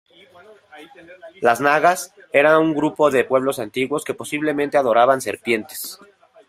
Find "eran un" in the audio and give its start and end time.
2.33-2.73